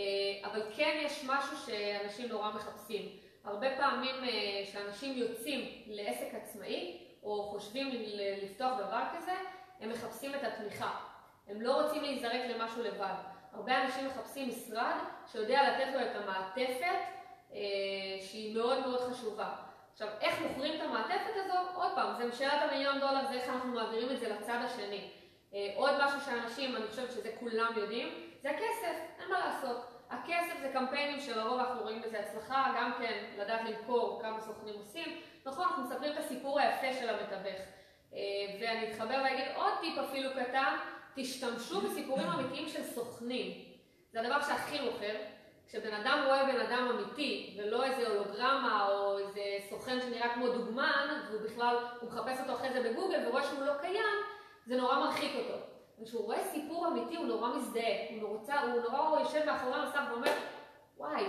[0.51, 3.09] אבל כן יש משהו שאנשים נורא מחפשים.
[3.47, 7.91] הרבה פעמים אה, שאנשים יוצאים לעסק עצמאי, או חושבים
[8.43, 9.33] לפתוח דבר כזה,
[9.81, 10.91] הם מחפשים את התמיכה.
[11.49, 13.15] הם לא רוצים להיזרק למשהו לבד.
[13.53, 14.95] הרבה אנשים מחפשים משרד
[15.33, 16.99] שיודע לתת לו את המעטפת
[17.53, 17.59] אה,
[18.21, 19.55] שהיא מאוד מאוד חשובה.
[19.93, 21.55] עכשיו, איך מוכרים את המעטפת הזו?
[21.75, 25.11] עוד פעם, זה משאלת המיליון דולר, זה איך אנחנו מעבירים את זה לצד השני.
[25.55, 29.96] אה, עוד משהו שאנשים, אני חושבת שזה כולם יודעים, זה הכסף, אין מה לעשות.
[30.11, 35.21] הכסף זה קמפיינים שלרוב אנחנו רואים בזה הצלחה, גם כן לדעת למכור כמה סוכנים עושים.
[35.45, 37.61] נכון, אנחנו מספרים את הסיפור היפה של המתווך.
[38.15, 38.19] אה,
[38.61, 40.77] ואני אתחבר ואגיד עוד טיפ אפילו קטן,
[41.15, 43.65] תשתמשו בסיפורים אמיתיים של סוכנים.
[44.13, 45.17] זה הדבר שהכי מוכר.
[45.69, 49.41] כשבן אדם רואה בן אדם אמיתי, ולא איזה הולוגרמה או איזה
[49.71, 53.73] סוכן שנראה כמו דוגמן, והוא בכלל, הוא מחפש אותו אחרי זה בגוגל ורואה שהוא לא
[53.81, 54.17] קיים,
[54.67, 55.76] זה נורא מרחיק אותו.
[56.03, 60.33] וכשהוא רואה סיפור אמיתי הוא נורא מזדהה, הוא רוצה, הוא נורא יושב מאחורי המסך ואומר,
[60.99, 61.25] וואי,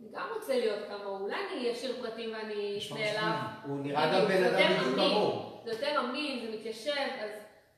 [0.00, 3.32] אני גם רוצה להיות כמוהו, אולי אני אשאיר פרטים ואני אפנה אליו.
[3.66, 5.10] הוא נראה גם בן אדם יותר בדיוק אמין.
[5.10, 5.60] כמוהו.
[5.64, 7.30] זה יותר אמין, זה מתיישב, אז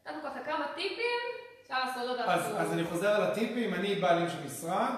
[0.06, 1.20] נתנו ככה כמה טיפים,
[1.62, 4.94] אפשר לעשות עוד אז, אז אני חוזר על הטיפים, אני בעלים של משרד,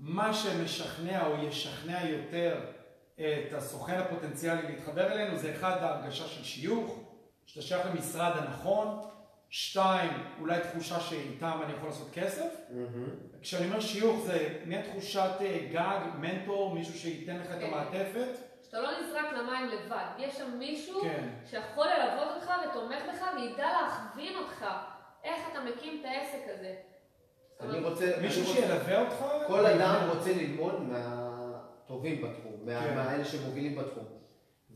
[0.00, 2.60] מה שמשכנע או ישכנע יותר
[3.14, 7.00] את הסוכן הפוטנציאלי להתחבר אלינו זה אחד ההרגשה של שיוך,
[7.46, 9.00] שאתה שייך למשרד הנכון,
[9.56, 12.54] שתיים, אולי תחושה שאיתם אני יכול לעשות כסף.
[12.70, 13.08] מהמם.
[13.42, 17.66] כשאני אומר שיוך זה מתחושת אה, גג, מנטור, מישהו שייתן לך את כן.
[17.66, 18.28] המעטפת.
[18.64, 21.28] שאתה לא נזרק למים לבד, יש שם מישהו כן.
[21.46, 24.64] שיכול ללוות אותך ותומך בך וידע להכווין אותך
[25.24, 26.74] איך אתה מקים את העסק הזה.
[27.60, 28.12] אני רוצה...
[28.22, 29.24] מישהו שילווה אותך.
[29.46, 32.94] כל אדם רוצה ללמוד מהטובים בתחום, כן.
[32.96, 34.04] מהאלה שמובילים בתחום.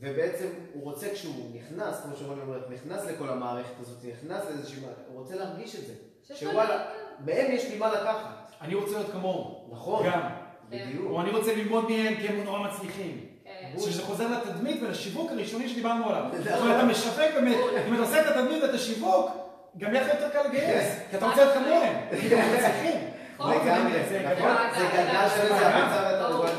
[0.01, 5.01] ובעצם הוא רוצה כשהוא נכנס, כמו שרוני אומרת, נכנס לכל המערכת הזאת, נכנס לאיזושהי מערכת,
[5.07, 5.93] הוא רוצה להרגיש את זה.
[6.35, 6.85] שוואלה,
[7.25, 8.51] מהם יש לי מה לקחת.
[8.61, 9.69] אני רוצה להיות כמוהו.
[9.71, 10.05] נכון.
[10.05, 10.21] גם.
[10.69, 11.05] בדיוק.
[11.09, 13.25] או אני רוצה ללמוד מהם כי הם נורא מצליחים.
[13.43, 13.79] כן.
[13.79, 16.23] שזה חוזר לתדמית ולשיווק הראשוני שדיברנו עליו.
[16.27, 16.43] נכון.
[16.43, 17.57] זאת אומרת, אתה משווק באמת,
[17.87, 19.31] אם אתה עושה את התדמית ואת השיווק,
[19.77, 23.18] גם יהיה לך יותר קל לגייס, כי אתה רוצה להיות כמוהם, כי הם מצליחים.
[23.39, 23.53] נכון.
[23.55, 24.51] לגמרי, זה נכון?
[24.51, 24.79] גדל.
[24.79, 25.65] זה גדל של זה.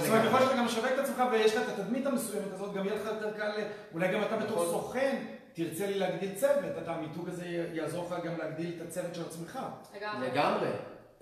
[0.00, 2.74] זאת אומרת, יכול להיות שאתה גם משווק את עצמך ויש לך את התדמית המסוימת הזאת,
[2.74, 3.50] גם יהיה לך יותר קל,
[3.94, 4.66] אולי גם אתה בתור נכון.
[4.66, 5.16] סוכן
[5.52, 9.58] תרצה לי להגדיל צוות, אתה המיתוג הזה יעזור לך גם להגדיל את הצוות של עצמך.
[10.20, 10.68] לגמרי.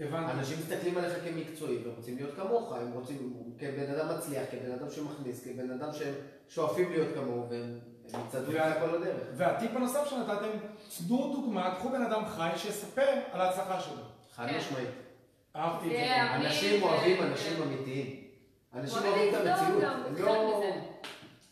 [0.00, 0.32] הבנתי.
[0.32, 5.44] אנשים מסתכלים עליך כמקצועי ורוצים להיות כמוך, הם רוצים, כבן אדם מצליח, כבן אדם שמכניס,
[5.44, 6.14] כבן אדם שהם
[6.48, 7.78] שואפים להיות כמוהו, והם
[8.14, 9.22] הם יצעדו איתך כל הדרך.
[9.36, 10.48] והטיפ הנוסף שנתתם,
[10.98, 14.02] תנו דוגמה, קחו בן אדם חי שיספר על ההצלחה שלו.
[14.34, 14.46] חד.
[14.56, 14.88] משמעית.
[15.58, 16.22] אהבתי את זה.
[16.22, 18.16] ה- אנשים אוהבים אנשים אמיתיים.
[18.74, 19.82] אנשים אוהבים את המציאות.
[20.06, 20.62] הם לא...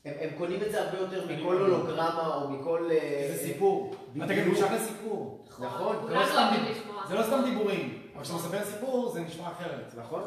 [0.05, 1.57] הם הם קונים את זה הרבה יותר מכל.
[1.57, 2.88] הולוגרמה או מכל...
[2.92, 3.95] אה, זה סיפור.
[4.16, 4.49] אתה גם.
[4.49, 5.47] נמשך לסיפור.
[5.59, 7.07] נכון, זה לא סתם לשמוע.
[7.09, 8.03] זה לא סתם דיבורים.
[8.14, 9.95] אבל כשאתה מספר סיפור זה נשמע אחרת.
[9.97, 10.23] נכון?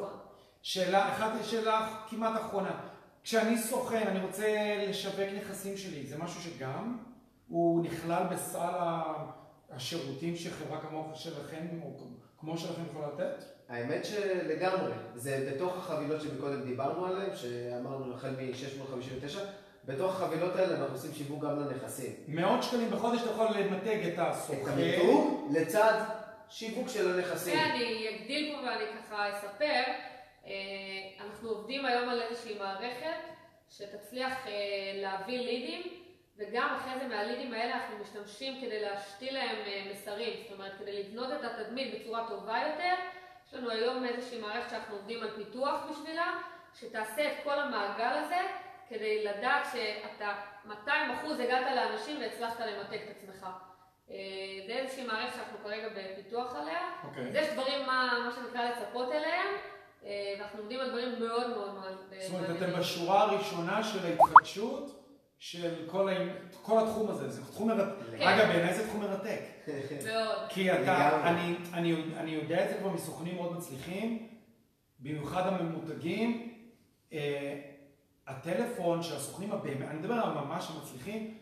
[0.62, 2.80] שאלה, אחת שאלה כמעט אחרונה.
[3.24, 4.48] כשאני סוכן, אני רוצה
[4.89, 6.98] לשווק נכסים שלי, זה משהו שגם
[7.48, 8.76] הוא נכלל בסל
[9.70, 11.92] השירותים שחברה כמו שלכם, או
[12.39, 13.44] כמו שלכם יכולה לתת?
[13.69, 19.39] האמת שלגמרי, זה בתוך החבילות שמקודם דיברנו עליהן, שאמרנו החל מ-659,
[19.86, 22.12] בתוך החבילות האלה אנחנו עושים שיווק גם לנכסים.
[22.27, 24.71] מאות שקלים בחודש אתה יכול למתג את את הסוכן.
[24.71, 26.03] המיתוג לצד
[26.49, 27.60] שיווק של הנכסים.
[27.60, 29.84] ואני אגדיל פה ואני ככה אספר,
[30.45, 30.51] אה,
[31.25, 33.19] אנחנו עובדים היום על איזושהי מערכת
[33.69, 34.51] שתצליח אה,
[34.95, 35.82] להביא לידים,
[36.38, 41.03] וגם אחרי זה מהלידים האלה אנחנו משתמשים כדי להשתיל להם אה, מסרים, זאת אומרת כדי
[41.03, 43.18] לבנות את התדמית בצורה טובה יותר.
[43.50, 46.32] יש לנו היום איזושהי מערכת שאנחנו עובדים על פיתוח בשבילה,
[46.80, 48.38] שתעשה את כל המעגל הזה
[48.90, 50.34] כדי לדעת שאתה
[50.68, 50.70] 200%
[51.40, 53.48] הגעת לאנשים והצלחת למתג את עצמך.
[54.10, 54.16] אה,
[54.68, 56.80] זה איזושהי מערכת שאנחנו כרגע בפיתוח עליה.
[57.04, 57.30] אוקיי.
[57.30, 59.48] אז יש דברים, מה, מה שנקרא, לצפות אליהם,
[60.06, 62.58] אה, ואנחנו עומדים על דברים מאוד מאוד מאוד אה, זאת אומרת.
[62.58, 64.99] אתם בשורה הראשונה של ההתחדשות
[65.39, 66.13] של כל, ה...
[66.62, 67.30] כל התחום הזה.
[67.30, 67.91] זה תחום מרתק.
[68.17, 68.28] כן.
[68.28, 69.41] אגב, בעיניי זה תחום מרתק.
[70.06, 70.49] מאוד.
[70.49, 71.30] כי אתה.
[71.30, 74.28] אני, אני, אני יודע את זה כבר מסוכנים מאוד מצליחים,
[74.99, 76.56] במיוחד הממותגים.
[77.13, 77.60] אה,
[78.28, 81.38] הטלפון של הסוכנים הבאמת, אני מדבר על ממש המצליחים,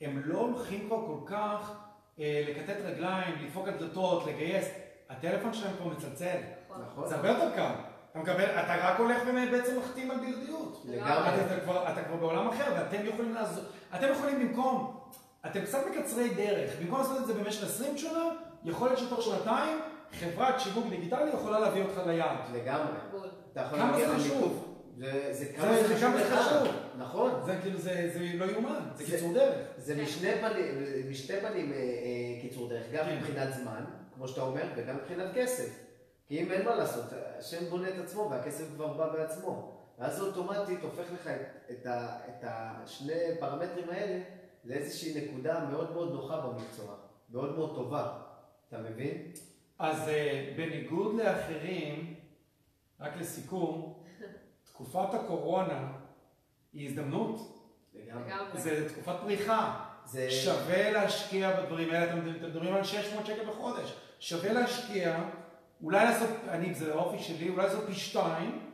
[0.00, 1.76] הם לא הולכים כבר כל כך
[2.18, 4.68] אה, לכתת רגליים, לדפוק על דלתות, לגייס.
[5.08, 6.38] הטלפון שלהם כבר מצלצל.
[6.68, 6.82] נכון.
[6.92, 7.08] נכון?
[7.08, 7.72] זה הרבה יותר קל.
[8.10, 10.82] אתה מקבל, אתה רק הולך ובעצם מחתים על בלעדיות.
[10.88, 11.12] לגמרי.
[11.46, 15.00] אתה כבר, אתה כבר בעולם אחר, ואתם יכולים לעזור, אתם יכולים במקום,
[15.46, 18.24] אתם קצת מקצרי דרך, במקום לעשות את זה במשך 20 שנה,
[18.64, 19.78] יכול להיות שתוך שנתיים,
[20.20, 22.36] חברת שיווק דיגיטלי יכולה להביא אותך ליעד.
[22.54, 22.92] לגמרי.
[23.52, 24.66] אתה יכול כמה להגיע זה חשוב?
[25.30, 26.74] זה כמה זה זה חשוב לך.
[26.98, 27.30] נכון.
[27.46, 29.54] זה כאילו, זה, זה לא יאומן, זה זה- קיצור דרך.
[29.78, 30.00] זה כן.
[30.02, 30.64] משני פנים,
[31.10, 33.16] משתי פנים אה, אה, קיצור דרך, גם כן.
[33.18, 33.84] מבחינת זמן,
[34.16, 35.89] כמו שאתה אומר, וגם מבחינת כסף.
[36.30, 37.04] כי אם אין מה לעשות,
[37.38, 39.72] השם בונה את עצמו והכסף כבר בא בעצמו.
[39.98, 44.22] ואז זה אוטומטית הופך לך את, את, ה, את השני פרמטרים האלה
[44.64, 46.94] לאיזושהי נקודה מאוד מאוד נוחה במקצוע,
[47.30, 48.18] מאוד מאוד טובה.
[48.68, 49.32] אתה מבין?
[49.78, 52.14] אז אה, בניגוד לאחרים,
[53.00, 54.02] רק לסיכום,
[54.72, 55.92] תקופת הקורונה
[56.72, 58.60] היא הזדמנות, לגמרי.
[58.60, 59.84] זה תקופת פריחה.
[60.04, 60.30] זה...
[60.30, 63.94] שווה להשקיע בדברים האלה, אתם אתם מדברים על 600 שקל בחודש.
[64.20, 65.30] שווה להשקיע,
[65.82, 68.70] אולי לעשות, אני, זה האופי שלי, אולי לעשות פי שתיים,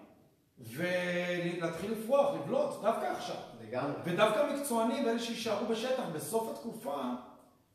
[0.59, 3.37] ולהתחיל לפרוח, לבלוט, דווקא עכשיו.
[3.61, 3.93] לגמרי.
[4.05, 7.03] ודווקא המקצוענים ואלה שיישארו בשטח בסוף התקופה,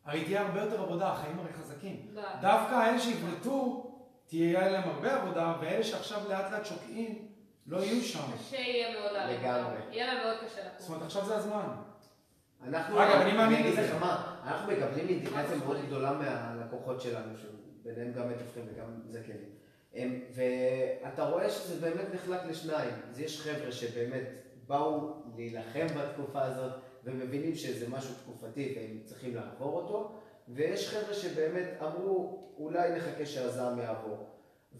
[0.05, 2.07] הרי תהיה הרבה יותר עבודה, החיים הרי חזקים.
[2.41, 3.87] דווקא אלה שיבלטו,
[4.25, 7.27] תהיה להם הרבה עבודה, ואלה שעכשיו לאט לאט שוקעים,
[7.67, 8.19] לא יהיו שם.
[8.39, 9.75] קשה יהיה מאוד להרים לגמרי.
[9.91, 10.95] יהיה להם מאוד קשה זאת לקום.
[10.95, 11.65] אומרת, עכשיו זה הזמן.
[12.67, 13.97] אנחנו, אגב, אני מאמין בזה.
[14.43, 17.37] אנחנו מקבלים אינדיקציה מאוד גדולה מהלקוחות שלנו,
[17.83, 19.49] שביניהם גם מתווכים וגם זכיינים.
[19.93, 22.93] הם- ואתה רואה שזה באמת נחלק לשניים.
[23.09, 24.23] אז יש חבר'ה שבאמת
[24.67, 26.71] באו להילחם בתקופה הזאת,
[27.03, 30.11] ומבינים שזה משהו תקופתי והם צריכים לעבור אותו,
[30.47, 34.27] ויש חבר'ה שבאמת אמרו, אולי נחכה שהזעם יעבור.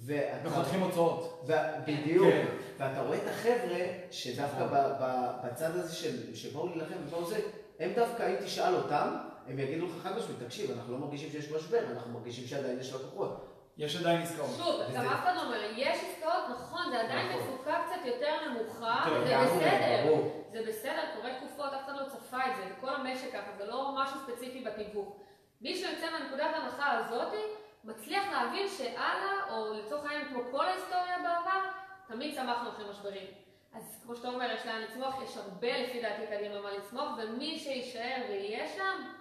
[0.06, 1.44] ואתה- וחותכים הוצאות.
[1.48, 1.52] ו-
[1.88, 2.26] בדיוק.
[2.28, 2.46] כן.
[2.78, 3.78] ואתה רואה את החבר'ה
[4.12, 7.40] שדווקא ב- ב- בצד הזה של, שבאו להילחם ובאו זה,
[7.80, 11.52] הם דווקא, אם תשאל אותם, הם יגידו לך חד משמעית, תקשיב, אנחנו לא מרגישים שיש
[11.52, 13.48] משבר, אנחנו מרגישים שעדיין יש לקוחות.
[13.78, 14.50] יש עדיין עסקאות.
[14.58, 17.42] שוב, גם אף אחד לא אומר, יש עסקאות, נכון, זה עדיין נכון.
[17.42, 20.14] תפוקה קצת יותר נמוכה, לגמרי, בסדר.
[20.52, 23.66] זה בסדר, קורה תקופות, אף אחד לא צפה את זה, זה כל המשק ככה, זה
[23.66, 25.16] לא משהו ספציפי בתיווך.
[25.62, 27.42] מי שיוצא מהנקודת ההנחה הזאתי,
[27.84, 31.70] מצליח להבין שהלאה, או לצורך העניין כמו כל ההיסטוריה בעבר,
[32.08, 33.28] תמיד צמחנו אחרי משברים.
[33.74, 37.60] אז כמו שאתה אומר, יש לאן לצמוח, יש הרבה לפי דעתי קדימה מה לצמוח, ומי
[37.60, 39.12] שיישאר ויהיה שם,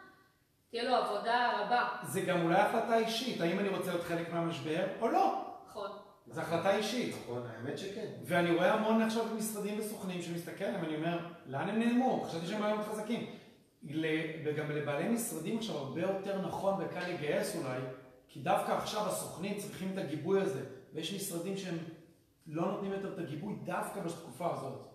[0.70, 1.88] תהיה לו עבודה רבה.
[2.02, 5.44] זה גם אולי החלטה אישית, האם אני רוצה להיות חלק מהמשבר או לא.
[5.68, 5.90] נכון.
[6.26, 7.14] זו החלטה אישית.
[7.22, 8.06] נכון, האמת שכן.
[8.24, 12.24] ואני רואה המון עכשיו משרדים וסוכנים שמסתכל עליהם, אני אומר, לאן הם נעלמו?
[12.28, 13.26] חשבתי שהם היו חזקים.
[14.44, 17.78] וגם לבעלי משרדים עכשיו הרבה יותר נכון וקל לגייס אולי,
[18.28, 21.78] כי דווקא עכשיו הסוכנים צריכים את הגיבוי הזה, ויש משרדים שהם
[22.46, 24.89] לא נותנים יותר את הגיבוי דווקא בתקופה הזאת.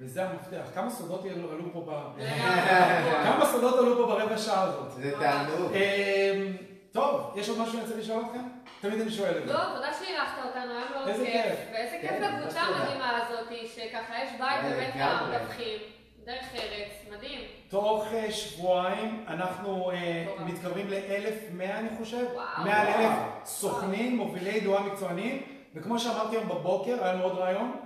[0.00, 0.70] וזה המפתח.
[0.74, 2.20] כמה סודות עלו, פה ב...
[3.26, 4.90] כמה סודות עלו פה ברבע שעה הזאת.
[4.90, 5.72] זה תענוג.
[5.72, 6.56] אמ,
[6.92, 8.40] טוב, יש עוד משהו שאני רוצה לשאול אתכם?
[8.80, 9.52] תמיד אני שואל את זה.
[9.52, 11.42] לא, תודה שאירחת אותנו, היה מאוד איזה כיף.
[11.42, 11.58] כיף.
[11.72, 12.60] ואיזה כיף כן, לקבוצה.
[12.60, 14.94] המדהימה הזאת, שככה יש בית אה, באמת.
[14.96, 15.78] למתווכים,
[16.24, 17.40] דרך ארץ, מדהים.
[17.68, 20.26] תוך אה, שבועיים אנחנו אה.
[20.44, 22.64] מתקרבים ל-1,100 אני חושב, וואו.
[22.64, 23.00] מעל וואו.
[23.00, 23.12] 1,000
[23.44, 25.42] סוכנים, מובילי דעה מקצוענים,
[25.74, 27.76] וכמו שאמרתי היום בבוקר, היה לנו עוד רעיון,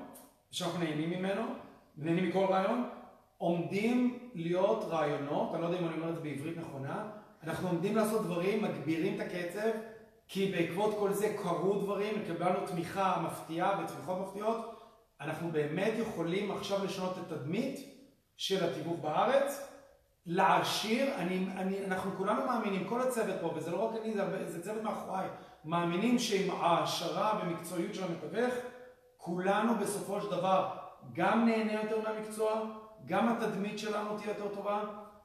[0.50, 1.42] שאנחנו נהנים ממנו,
[1.96, 2.88] נהנים מכל רעיון,
[3.38, 7.11] עומדים להיות רעיונות, אני לא יודע אם אני אומר את זה בעברית נכונה,
[7.42, 9.68] אנחנו עומדים לעשות דברים, מגבירים את הקצב,
[10.28, 14.80] כי בעקבות כל זה קרו דברים, קיבלנו תמיכה מפתיעה ותמיכות מפתיעות,
[15.20, 17.80] אנחנו באמת יכולים עכשיו לשנות את התדמית
[18.37, 19.70] של התיווך בארץ,
[20.26, 24.62] להעשיר, אני, אני, אנחנו כולנו מאמינים, כל הצוות פה, וזה לא רק אני, זה, זה
[24.62, 25.28] צוות מאחוריי,
[25.64, 28.54] מאמינים שעם העשרה ומקצועיות של המתווך,
[29.16, 32.64] כולנו בסופו של דבר גם נהנה יותר מהמקצוע,
[33.06, 34.84] גם התדמית שלנו תהיה יותר טובה,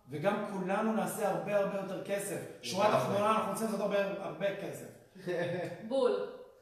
[0.09, 2.39] וגם כולנו נעשה הרבה הרבה יותר כסף.
[2.61, 2.87] שורה.
[2.87, 4.87] תחתונה, אנחנו רוצים לעשות הרבה, הרבה כסף.
[5.89, 6.11] בול.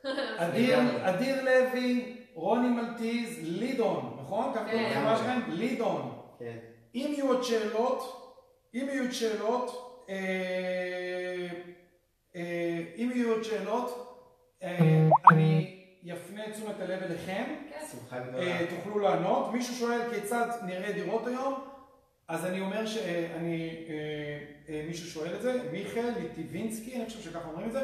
[0.37, 0.79] אדיר.
[1.09, 4.53] אדיר לוי, רוני מלטיז, לידון, נכון?
[4.55, 4.99] ככה קוראים כן.
[4.99, 5.39] לחברה שלכם?
[5.47, 6.21] לידון.
[6.39, 6.57] כן.
[6.95, 8.23] אם יהיו עוד שאלות,
[8.73, 11.47] אם יהיו עוד שאלות, אה,
[12.35, 14.17] אה, אם יהיו עוד שאלות,
[14.63, 14.77] אה,
[15.31, 15.76] אני
[16.13, 17.85] אפנה את תשומת הלב אליכם, כן.
[17.91, 18.43] שמחה גדולה.
[18.43, 19.53] אה, תוכלו לענות.
[19.53, 21.63] מישהו שואל כיצד נראה דירות היום,
[22.27, 23.93] אז אני אומר שאני, אה,
[24.69, 27.81] אה, מישהו שואל את זה, מיכאל ליטיבינסקי, אני חושב שככה אומרים את זה.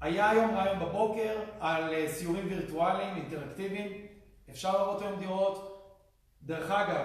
[0.00, 4.06] היה היום רעיון בבוקר על סיורים וירטואליים, אינטראקטיביים,
[4.50, 5.72] אפשר לראות היום דירות.
[6.42, 7.04] דרך אגב,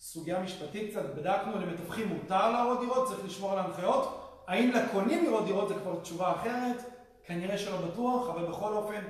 [0.00, 4.20] סוגיה משפטית קצת, בדקנו, למתווכים מותר להראות דירות, צריך לשמור על ההנחיות.
[4.46, 6.93] האם לקונים לראות דירות זה כבר תשובה אחרת,
[7.26, 9.00] כנראה שלא בטוח, אבל בכל אופן,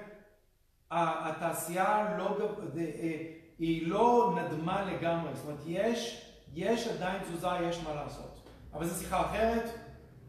[0.90, 2.36] התעשייה לא,
[2.78, 3.16] אה,
[3.58, 8.48] היא לא נדמה לגמרי, זאת אומרת, יש, יש עדיין תזוזה, יש מה לעשות.
[8.74, 9.70] אבל זו שיחה אחרת,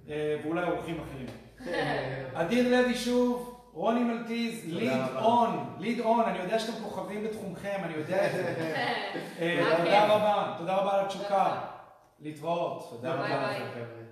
[0.09, 1.27] אה, ואולי אורחים אחרים.
[2.41, 5.01] אדיר לוי שוב, רוני מלטיז, ליד.
[5.15, 8.43] און, ליד און, אני יודע שאתם כוכבים בתחומכם, אני יודע את זה.
[9.39, 10.07] אה, מה תודה כן?
[10.09, 11.61] רבה, תודה רבה על התשוקה.
[12.19, 12.87] להתראות.
[12.89, 13.59] תודה רבה ביי.
[13.59, 14.04] לכם, חבר'ה.